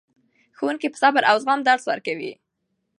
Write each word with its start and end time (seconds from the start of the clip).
ښوونکي 0.57 0.87
په 0.91 0.97
صبر 1.01 1.21
او 1.31 1.35
زغم 1.43 1.59
درس 1.67 1.83
ورکوي. 1.87 2.33